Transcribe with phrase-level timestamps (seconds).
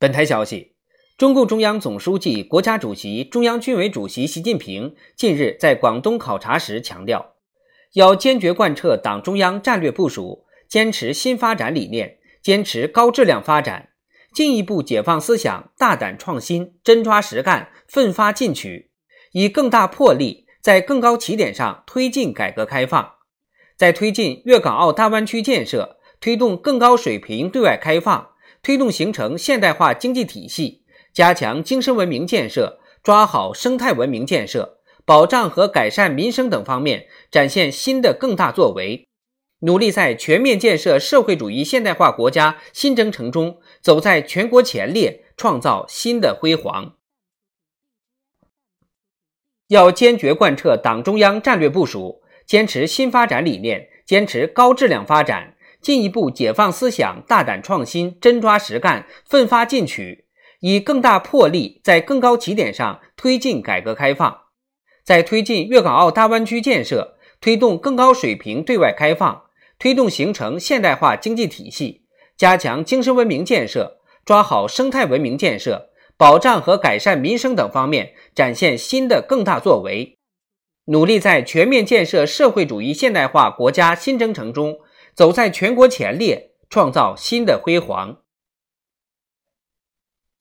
[0.00, 0.76] 本台消息，
[1.16, 7.34] 中共中央总书记、国家主席、中央军委主席习近平近日在广东考察时强调，
[7.94, 13.88] 要坚决贯彻党中央战略部署，坚持新发展理念，坚持高质量发展，
[14.32, 18.92] 进一步解放思想，大胆创新，真抓实干，奋发进取，
[19.32, 23.14] 以更大魄力，在更高起点上推进改革开放，
[23.76, 28.28] 在推进粤港澳大湾区建设，推动更高水平对外开放。
[28.68, 30.82] 推动形成现代化经济体系，
[31.14, 39.08] 加强精神文明建设，抓好生态文明建设，保障和改善民生等方面展现新的更大作为，
[39.60, 46.96] 努力在全面建设社会主义现代化国家新征程中走在全国前列，创造新的辉煌。
[49.68, 55.54] 要坚决贯彻党中央战略部署，坚持新发展理念，坚持高质量发展。
[55.80, 60.26] 进一步解放思想，大胆创新，真抓实干，奋发进取，
[60.60, 64.38] 以更大魄力，在更高起点上推进改革开放，
[65.04, 69.44] 在推进粤港澳大湾区建设，推动更高水平对外开放，
[69.78, 72.02] 推动形成现代化经济体系，
[72.36, 80.18] 加强精神文明建设，抓好生态文明建设，保障和改善民生等方面展现新的更大作为，
[80.86, 84.80] 努力在全面建设社会主义现代化国家新征程中。
[85.18, 88.18] 走在全国前列，创造新的辉煌。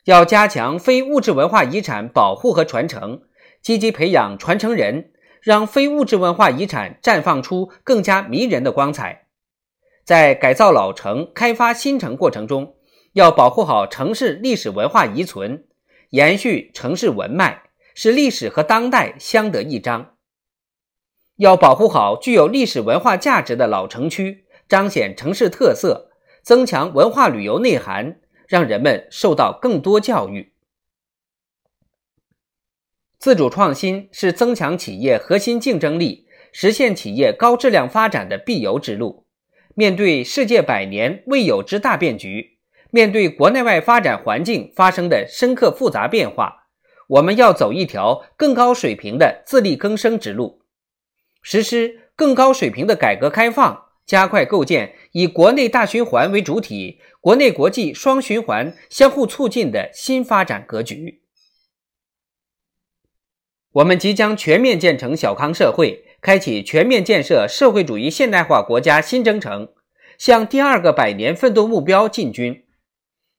[0.03, 3.23] 要加强非物质文化遗产保护和传承，
[3.59, 9.29] 积极培养传承人，让非物质文化遗产绽放出更加迷人的光彩。
[10.03, 12.75] 在改造老城、开发新城过程中，
[13.13, 15.65] 要保护好城市历史文化遗存，
[16.11, 17.63] 延续城市文脉，
[17.95, 20.13] 使历史和当代相得益彰。
[21.37, 24.43] 要保护好具有历史文化价值的老城区。
[24.67, 26.11] 彰显城市特色，
[26.43, 30.53] 增强文化旅游内涵，让人们受到更多教育。
[33.17, 39.25] 自主创新是增强企业核心竞争力、实现企业高质量发展的必由之路。
[39.73, 42.57] 面对世界百年未有之大变局，
[42.91, 46.67] 面对国内外发展环境发生的深刻复杂变化，
[47.07, 50.61] 我们要走一条更高水平的自力更生之路，
[51.41, 53.86] 实施更高水平的改革开放。
[54.07, 61.21] 加快构建以国内大循环为主体、国内国际双循环相互促进的新发展格局。
[63.73, 69.67] 我们即将全面建成小康社会，开启全面建设社会主义现代化国家新征程，
[70.17, 72.63] 向第二个百年奋斗目标进军。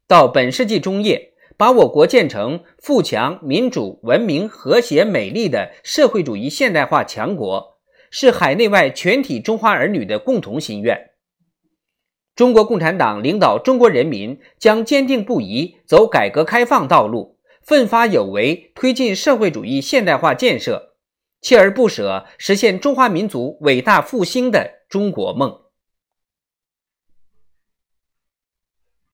[0.07, 7.78] 到本世纪中叶，把我国建成富强、民主、文明、和谐、美丽的社会主义现代化强国。
[8.11, 11.11] 是海内外全体中华儿女的共同心愿。
[12.35, 20.95] 中国共产党领导中国人民将坚定不移走改革开放道路，奋发有为推进社会主义现代化建设，
[21.43, 25.63] 锲而不舍实现中华民族伟大复兴的中国梦。